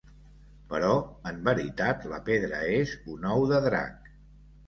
[0.69, 0.93] Però
[1.31, 4.11] en veritat, la pedra és un ou de drac.